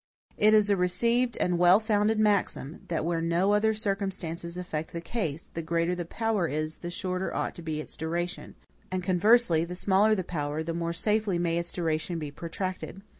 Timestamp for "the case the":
4.93-5.61